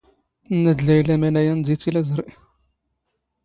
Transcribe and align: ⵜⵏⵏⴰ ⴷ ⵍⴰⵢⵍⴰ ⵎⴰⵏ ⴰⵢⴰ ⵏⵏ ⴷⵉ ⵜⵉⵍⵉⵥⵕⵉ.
ⵜⵏⵏⴰ 0.61 0.73
ⴷ 0.77 0.79
ⵍⴰⵢⵍⴰ 0.87 1.09
ⵎⴰⵏ 1.21 1.35
ⴰⵢⴰ 1.39 1.53
ⵏⵏ 1.53 1.59
ⴷⵉ 1.65 1.75
ⵜⵉⵍⵉⵥⵕⵉ. 1.81 2.27